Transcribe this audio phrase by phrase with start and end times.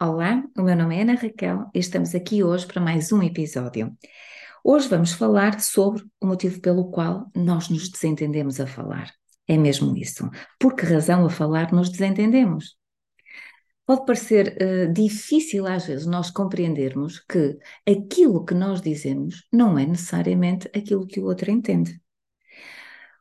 [0.00, 3.92] Olá, o meu nome é Ana Raquel e estamos aqui hoje para mais um episódio.
[4.62, 9.12] Hoje vamos falar sobre o motivo pelo qual nós nos desentendemos a falar.
[9.48, 10.30] É mesmo isso.
[10.56, 12.76] Por que razão a falar nos desentendemos?
[13.84, 19.84] Pode parecer uh, difícil às vezes nós compreendermos que aquilo que nós dizemos não é
[19.84, 22.00] necessariamente aquilo que o outro entende.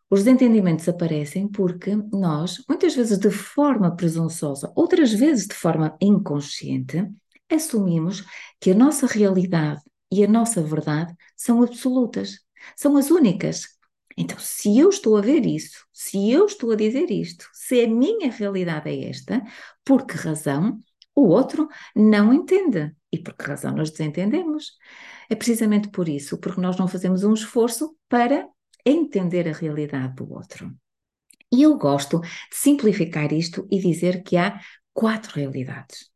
[0.10, 7.06] Os desentendimentos aparecem porque nós, muitas vezes de forma presunçosa, outras vezes de forma inconsciente,
[7.52, 8.24] assumimos
[8.60, 9.82] que a nossa realidade
[10.12, 12.39] e a nossa verdade são absolutas,
[12.75, 13.68] são as únicas.
[14.18, 17.87] Então, se eu estou a ver isso, se eu estou a dizer isto, se a
[17.87, 19.43] minha realidade é esta,
[19.84, 20.79] por que razão
[21.14, 22.96] o outro não entende?
[23.12, 24.71] E por que razão nós desentendemos?
[25.29, 28.48] É precisamente por isso, porque nós não fazemos um esforço para
[28.89, 30.75] entender a realidade do outro.
[31.51, 34.59] E eu gosto de simplificar isto e dizer que há
[34.94, 36.09] quatro realidades.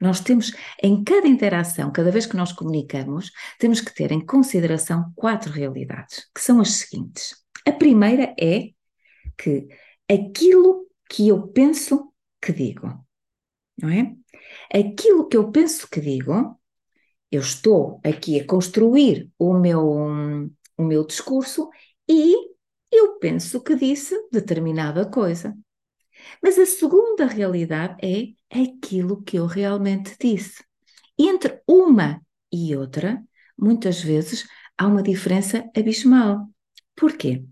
[0.00, 0.52] Nós temos,
[0.82, 6.28] em cada interação, cada vez que nós comunicamos, temos que ter em consideração quatro realidades,
[6.34, 7.34] que são as seguintes.
[7.66, 8.70] A primeira é
[9.36, 9.66] que
[10.08, 13.04] aquilo que eu penso que digo,
[13.80, 14.14] não é?
[14.72, 16.58] Aquilo que eu penso que digo,
[17.30, 19.84] eu estou aqui a construir o meu,
[20.76, 21.68] o meu discurso
[22.08, 22.34] e
[22.90, 25.56] eu penso que disse determinada coisa.
[26.42, 30.64] Mas a segunda realidade é aquilo que eu realmente disse.
[31.18, 32.20] Entre uma
[32.52, 33.22] e outra,
[33.56, 36.48] muitas vezes há uma diferença abismal.
[36.96, 37.44] Porquê?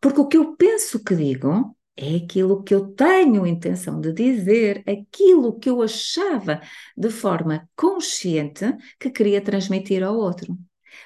[0.00, 4.82] Porque o que eu penso que digo é aquilo que eu tenho intenção de dizer,
[4.88, 6.60] aquilo que eu achava
[6.96, 8.64] de forma consciente
[8.98, 10.56] que queria transmitir ao outro.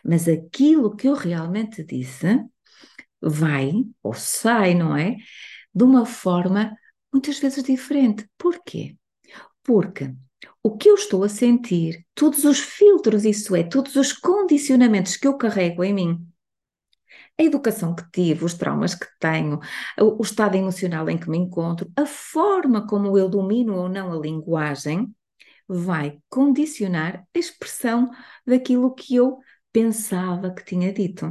[0.04, 2.26] Mas aquilo que eu realmente disse
[3.20, 5.16] vai ou sai, não é?
[5.74, 6.76] De uma forma
[7.12, 8.28] muitas vezes diferente.
[8.38, 8.96] Porquê?
[9.62, 10.14] Porque
[10.62, 15.26] o que eu estou a sentir, todos os filtros, isso é, todos os condicionamentos que
[15.26, 16.28] eu carrego em mim,
[17.38, 19.60] a educação que tive, os traumas que tenho,
[19.98, 24.18] o estado emocional em que me encontro, a forma como eu domino ou não a
[24.18, 25.14] linguagem,
[25.68, 28.10] vai condicionar a expressão
[28.46, 29.38] daquilo que eu
[29.76, 31.30] pensava que tinha dito,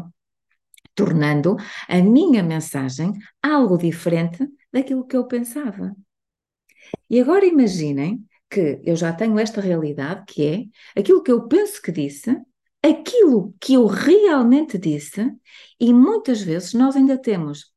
[0.93, 1.57] tornando
[1.87, 3.11] a minha mensagem
[3.41, 5.95] algo diferente daquilo que eu pensava.
[7.09, 11.81] E agora imaginem que eu já tenho esta realidade que é aquilo que eu penso
[11.81, 12.39] que disse,
[12.83, 15.27] aquilo que eu realmente disse,
[15.79, 17.73] e muitas vezes nós ainda temos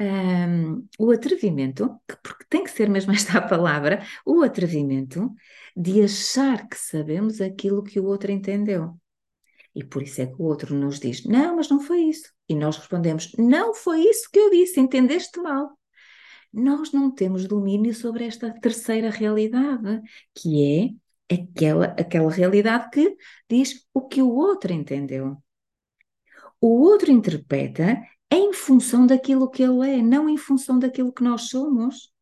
[0.00, 5.32] um, o atrevimento, que, porque tem que ser mesmo esta a palavra, o atrevimento
[5.76, 8.98] de achar que sabemos aquilo que o outro entendeu.
[9.78, 12.32] E por isso é que o outro nos diz: Não, mas não foi isso.
[12.48, 15.70] E nós respondemos: Não foi isso que eu disse, entendeste mal.
[16.52, 20.02] Nós não temos domínio sobre esta terceira realidade,
[20.34, 20.96] que
[21.28, 23.16] é aquela, aquela realidade que
[23.48, 25.36] diz o que o outro entendeu.
[26.60, 28.02] O outro interpreta
[28.32, 32.12] em função daquilo que ele é, não em função daquilo que nós somos.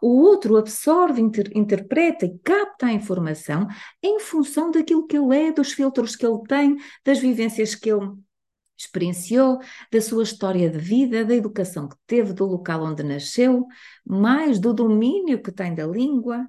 [0.00, 3.66] O outro absorve, inter, interpreta e capta a informação
[4.02, 8.12] em função daquilo que ele é, dos filtros que ele tem, das vivências que ele
[8.76, 9.58] experienciou,
[9.92, 13.66] da sua história de vida, da educação que teve, do local onde nasceu,
[14.04, 16.48] mais do domínio que tem da língua,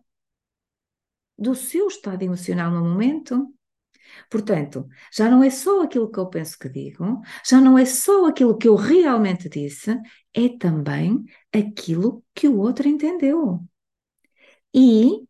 [1.38, 3.54] do seu estado emocional no momento.
[4.30, 8.28] Portanto, já não é só aquilo que eu penso que digo, já não é só
[8.28, 9.98] aquilo que eu realmente disse,
[10.34, 11.24] é também
[11.54, 13.64] aquilo que o outro entendeu.
[14.74, 15.28] E,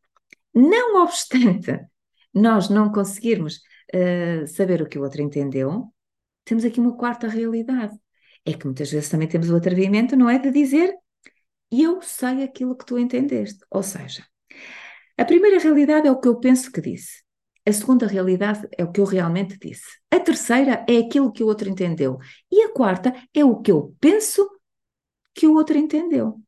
[0.53, 1.79] não obstante
[2.33, 3.57] nós não conseguirmos
[3.93, 5.91] uh, saber o que o outro entendeu,
[6.45, 7.97] temos aqui uma quarta realidade.
[8.45, 10.39] É que muitas vezes também temos o atrevimento, não é?
[10.39, 10.95] De dizer
[11.71, 13.63] eu sei aquilo que tu entendeste.
[13.69, 14.25] Ou seja,
[15.17, 17.23] a primeira realidade é o que eu penso que disse.
[17.65, 19.85] A segunda realidade é o que eu realmente disse.
[20.09, 22.17] A terceira é aquilo que o outro entendeu.
[22.51, 24.49] E a quarta é o que eu penso
[25.33, 26.41] que o outro entendeu.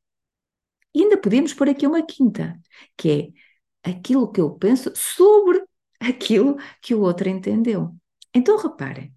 [0.93, 2.59] E ainda podemos pôr aqui uma quinta,
[2.97, 3.33] que
[3.83, 5.63] é aquilo que eu penso sobre
[5.99, 7.95] aquilo que o outro entendeu.
[8.33, 9.13] Então reparem,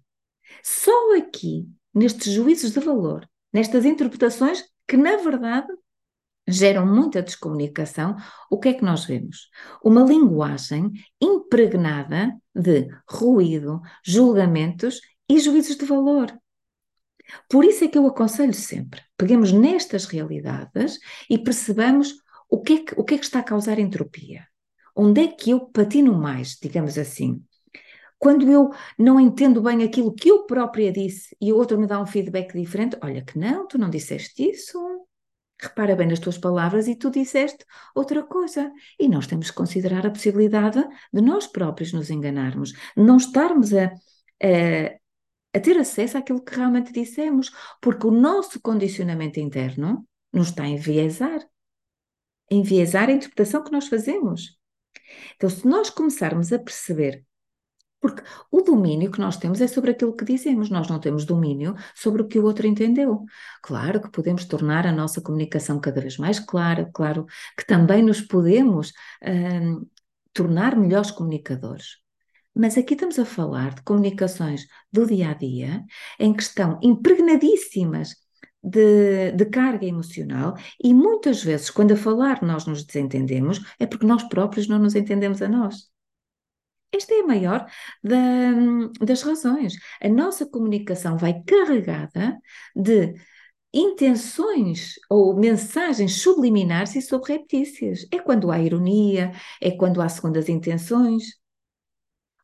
[0.63, 5.67] só aqui, nestes juízos de valor, nestas interpretações que na verdade
[6.47, 8.15] geram muita descomunicação,
[8.49, 9.49] o que é que nós vemos?
[9.83, 10.91] Uma linguagem
[11.21, 16.31] impregnada de ruído, julgamentos e juízos de valor.
[17.49, 20.97] Por isso é que eu aconselho sempre, peguemos nestas realidades
[21.29, 22.15] e percebamos
[22.49, 24.47] o que é que, o que, é que está a causar entropia.
[24.95, 27.43] Onde é que eu patino mais, digamos assim?
[28.17, 32.01] Quando eu não entendo bem aquilo que eu própria disse e o outro me dá
[32.01, 34.79] um feedback diferente, olha que não, tu não disseste isso,
[35.59, 37.65] repara bem nas tuas palavras e tu disseste
[37.95, 38.71] outra coisa.
[38.99, 40.83] E nós temos que considerar a possibilidade
[41.13, 44.97] de nós próprios nos enganarmos, não estarmos a, a,
[45.53, 47.51] a ter acesso àquilo que realmente dissemos,
[47.81, 51.41] porque o nosso condicionamento interno nos está a enviesar
[52.51, 54.57] a enviesar a interpretação que nós fazemos.
[55.35, 57.25] Então, se nós começarmos a perceber
[57.99, 58.21] porque
[58.51, 62.21] o domínio que nós temos é sobre aquilo que dizemos, nós não temos domínio sobre
[62.21, 63.25] o que o outro entendeu.
[63.61, 67.25] Claro que podemos tornar a nossa comunicação cada vez mais clara, claro
[67.57, 69.85] que também nos podemos hum,
[70.33, 71.97] tornar melhores comunicadores.
[72.55, 75.83] Mas aqui estamos a falar de comunicações do dia a dia,
[76.19, 78.15] em que estão impregnadíssimas
[78.63, 84.05] de, de, carga emocional e muitas vezes, quando a falar nós nos desentendemos, é porque
[84.05, 85.89] nós próprios não nos entendemos a nós.
[86.91, 87.65] Esta é a maior
[88.03, 88.17] da,
[89.05, 89.75] das razões.
[90.01, 92.37] A nossa comunicação vai carregada
[92.75, 93.13] de
[93.73, 98.07] intenções ou mensagens subliminares e subreptícias.
[98.11, 99.31] É quando há ironia,
[99.61, 101.37] é quando há segundas intenções,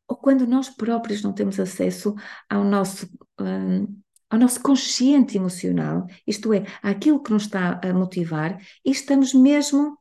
[0.07, 2.13] ou quando nós próprios não temos acesso
[2.49, 3.87] ao nosso, um,
[4.29, 9.97] ao nosso consciente emocional, isto é, àquilo que nos está a motivar, e estamos mesmo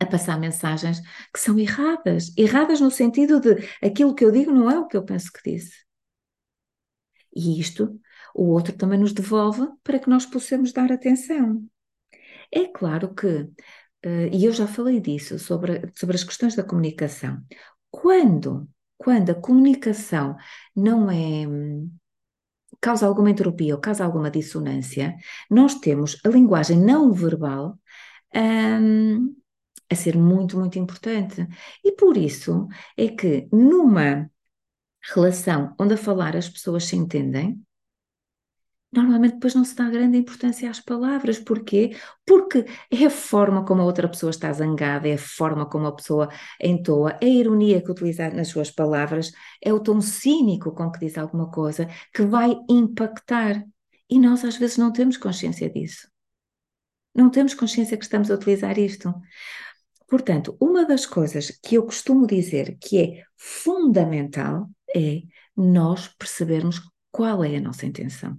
[0.00, 1.00] a passar mensagens
[1.32, 2.32] que são erradas.
[2.36, 5.50] Erradas no sentido de aquilo que eu digo não é o que eu penso que
[5.52, 5.84] disse.
[7.34, 8.00] E isto
[8.34, 11.64] o outro também nos devolve para que nós possamos dar atenção.
[12.50, 17.40] É claro que, uh, e eu já falei disso, sobre, sobre as questões da comunicação,
[17.90, 18.68] quando,
[18.98, 20.36] quando a comunicação
[20.74, 21.46] não é
[22.80, 25.16] causa alguma entropia ou causa alguma dissonância,
[25.50, 27.78] nós temos a linguagem não verbal
[28.34, 29.34] um,
[29.90, 31.46] a ser muito, muito importante.
[31.84, 34.30] E por isso é que numa
[35.14, 37.62] relação onde a falar as pessoas se entendem,
[38.94, 41.38] normalmente depois não se dá grande importância às palavras.
[41.38, 41.96] Porquê?
[42.24, 45.94] Porque é a forma como a outra pessoa está zangada, é a forma como a
[45.94, 46.28] pessoa
[46.60, 49.32] entoa, é a ironia que utiliza nas suas palavras,
[49.62, 53.64] é o tom cínico com que diz alguma coisa que vai impactar.
[54.08, 56.08] E nós às vezes não temos consciência disso.
[57.14, 59.12] Não temos consciência que estamos a utilizar isto.
[60.06, 65.22] Portanto, uma das coisas que eu costumo dizer que é fundamental é
[65.56, 66.80] nós percebermos
[67.10, 68.36] qual é a nossa intenção.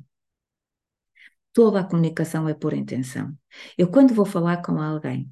[1.54, 3.34] Toda a comunicação é por intenção.
[3.78, 5.32] Eu, quando vou falar com alguém,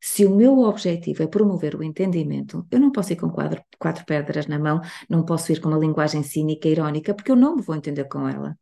[0.00, 4.04] se o meu objetivo é promover o entendimento, eu não posso ir com quatro, quatro
[4.04, 7.56] pedras na mão, não posso ir com uma linguagem cínica e irónica, porque eu não
[7.56, 8.58] me vou entender com ela.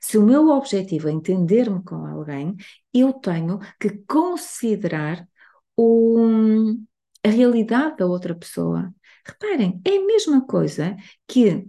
[0.00, 2.56] Se o meu objetivo é entender-me com alguém,
[2.92, 5.28] eu tenho que considerar
[5.76, 6.76] o,
[7.24, 8.94] a realidade da outra pessoa.
[9.26, 11.66] Reparem, é a mesma coisa que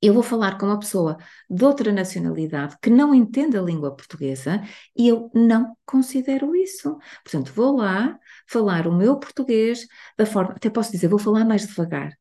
[0.00, 1.16] eu vou falar com uma pessoa
[1.50, 4.62] de outra nacionalidade que não entende a língua portuguesa
[4.96, 6.96] e eu não considero isso.
[7.24, 9.86] Portanto, vou lá falar o meu português
[10.16, 12.16] da forma, até posso dizer, vou falar mais devagar.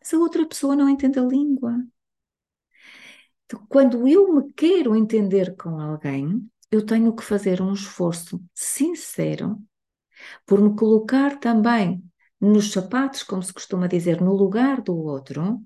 [0.00, 1.76] Mas a outra pessoa não entende a língua.
[3.44, 9.60] Então, quando eu me quero entender com alguém, eu tenho que fazer um esforço sincero
[10.46, 12.02] por me colocar também
[12.40, 15.62] nos sapatos, como se costuma dizer, no lugar do outro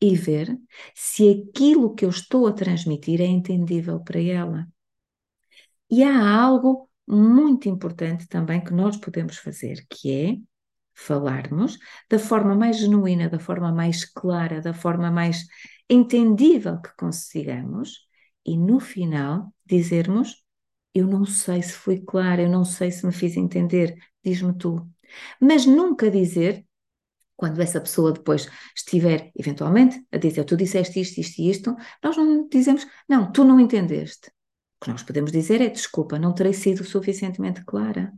[0.00, 0.58] e ver
[0.94, 4.68] se aquilo que eu estou a transmitir é entendível para ela.
[5.88, 10.36] E há algo muito importante também que nós podemos fazer, que é
[10.94, 15.46] falarmos da forma mais genuína, da forma mais clara, da forma mais
[15.88, 18.06] entendível que consigamos
[18.44, 20.41] e no final dizermos
[20.94, 24.86] eu não sei se fui clara, eu não sei se me fiz entender, diz-me tu.
[25.40, 26.64] Mas nunca dizer,
[27.36, 32.16] quando essa pessoa depois estiver eventualmente a dizer tu disseste isto, isto e isto, nós
[32.16, 34.28] não dizemos, não, tu não entendeste.
[34.80, 38.12] O que nós podemos dizer é desculpa, não terei sido suficientemente clara.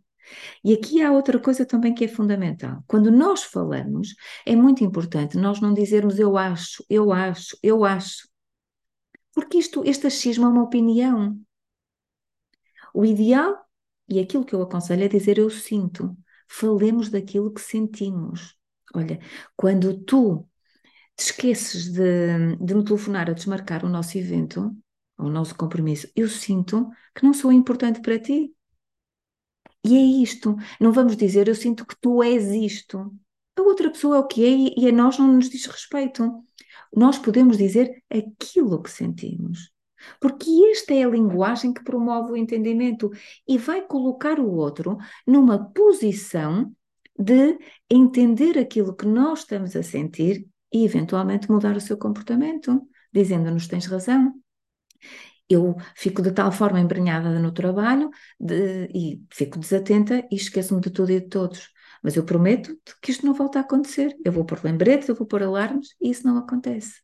[0.63, 2.83] E aqui há outra coisa também que é fundamental.
[2.87, 4.15] Quando nós falamos,
[4.47, 8.29] é muito importante nós não dizermos eu acho, eu acho, eu acho.
[9.35, 11.39] Porque isto, este achismo é uma opinião.
[12.95, 13.63] O ideal
[14.09, 16.17] e aquilo que eu aconselho é dizer eu sinto.
[16.49, 18.57] Falemos daquilo que sentimos.
[18.95, 19.19] Olha,
[19.57, 20.49] quando tu
[21.17, 24.77] te esqueces de, de me telefonar a desmarcar o nosso evento,
[25.19, 28.55] o nosso compromisso, eu sinto que não sou importante para ti.
[29.85, 30.57] E é isto.
[30.81, 33.13] Não vamos dizer eu sinto que tu és isto.
[33.57, 36.45] A outra pessoa é o que é e a nós não nos diz respeito.
[36.95, 39.74] Nós podemos dizer aquilo que sentimos.
[40.21, 43.11] Porque esta é a linguagem que promove o entendimento
[43.47, 46.73] e vai colocar o outro numa posição
[47.19, 47.59] de
[47.89, 52.83] entender aquilo que nós estamos a sentir e eventualmente mudar o seu comportamento,
[53.13, 54.35] dizendo-nos tens razão.
[55.49, 60.91] eu fico de tal forma embrenhada no trabalho de, e fico desatenta e esqueço-me de
[60.91, 61.71] tudo e de todos.
[62.03, 64.15] Mas eu prometo que isto não volta a acontecer.
[64.25, 67.03] Eu vou pôr lembretes, eu vou pôr alarmes e isso não acontece.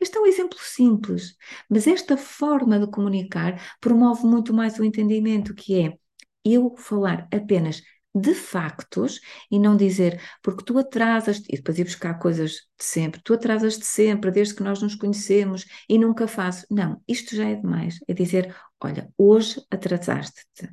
[0.00, 1.36] Este é um exemplo simples,
[1.68, 5.98] mas esta forma de comunicar promove muito mais o entendimento, que é
[6.44, 7.82] eu falar apenas
[8.14, 13.20] de factos e não dizer porque tu atrasas e depois ir buscar coisas de sempre,
[13.22, 16.66] tu atrasas de sempre, desde que nós nos conhecemos e nunca faço.
[16.70, 17.98] Não, isto já é demais.
[18.08, 20.70] É dizer, olha, hoje atrasaste-te.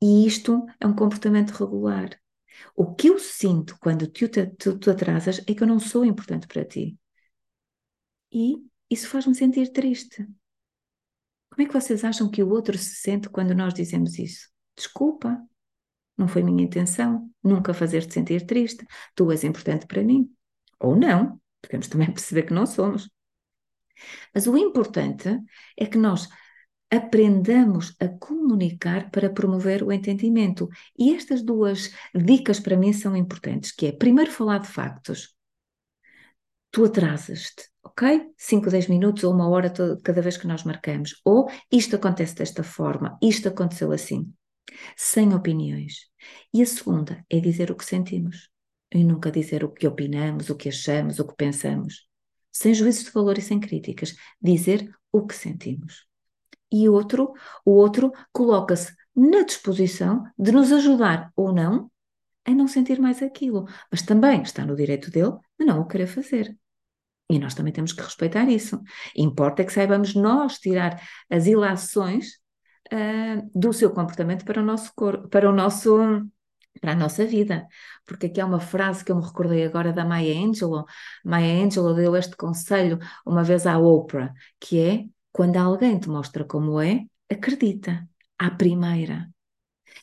[0.00, 2.10] E isto é um comportamento regular.
[2.74, 6.46] O que eu sinto quando tu, tu, tu atrasas é que eu não sou importante
[6.46, 6.96] para ti.
[8.36, 10.28] E isso faz-me sentir triste.
[11.48, 14.50] Como é que vocês acham que o outro se sente quando nós dizemos isso?
[14.76, 15.42] Desculpa,
[16.18, 18.86] não foi minha intenção nunca fazer-te sentir triste.
[19.14, 20.30] Tu és importante para mim.
[20.78, 23.08] Ou não, podemos também perceber que não somos.
[24.34, 25.30] Mas o importante
[25.74, 26.28] é que nós
[26.90, 30.68] aprendamos a comunicar para promover o entendimento.
[30.98, 35.35] E estas duas dicas para mim são importantes, que é primeiro falar de factos.
[36.76, 38.32] Tu atrasas-te, ok?
[38.36, 39.72] 5, 10 minutos ou uma hora
[40.04, 41.18] cada vez que nós marcamos.
[41.24, 44.30] Ou isto acontece desta forma, isto aconteceu assim
[44.94, 46.10] sem opiniões.
[46.52, 48.50] E a segunda é dizer o que sentimos
[48.92, 52.06] e nunca dizer o que opinamos, o que achamos, o que pensamos.
[52.52, 56.06] Sem juízos de valor e sem críticas, dizer o que sentimos.
[56.70, 57.32] E outro,
[57.64, 61.90] o outro coloca-se na disposição de nos ajudar ou não
[62.44, 66.06] a não sentir mais aquilo, mas também está no direito dele de não o querer
[66.06, 66.54] fazer.
[67.28, 68.80] E nós também temos que respeitar isso.
[69.16, 72.34] Importa que saibamos nós tirar as ilações
[72.92, 76.24] uh, do seu comportamento para o nosso corpo, para o nosso
[76.80, 77.66] para a nossa vida,
[78.04, 80.84] porque aqui há uma frase que eu me recordei agora da Maya Angelou.
[81.24, 86.44] Maya Angelou deu este conselho uma vez à Oprah, que é quando alguém te mostra
[86.44, 88.06] como é, acredita
[88.38, 89.28] à primeira.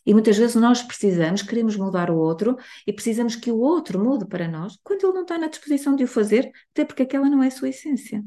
[0.05, 4.25] E muitas vezes nós precisamos, queremos mudar o outro e precisamos que o outro mude
[4.25, 7.43] para nós, quando ele não está na disposição de o fazer, até porque aquela não
[7.43, 8.23] é a sua essência.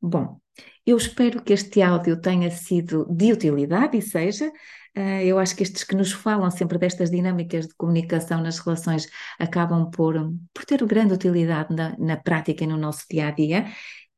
[0.00, 0.40] Bom,
[0.86, 4.48] eu espero que este áudio tenha sido de utilidade e seja.
[4.96, 9.08] Uh, eu acho que estes que nos falam sempre destas dinâmicas de comunicação nas relações
[9.38, 10.14] acabam por,
[10.52, 13.66] por ter grande utilidade na, na prática e no nosso dia a dia.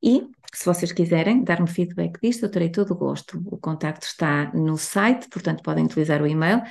[0.03, 3.43] E se vocês quiserem dar-me feedback disto, eu terei todo o gosto.
[3.47, 6.63] O contacto está no site, portanto podem utilizar o e-mail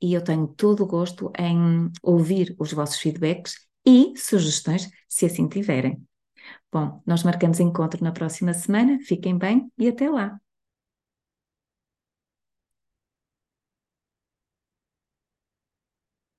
[0.00, 3.54] e eu tenho todo o gosto em ouvir os vossos feedbacks
[3.86, 6.02] e sugestões, se assim tiverem.
[6.72, 8.98] Bom, nós marcamos encontro na próxima semana.
[9.02, 10.38] Fiquem bem e até lá!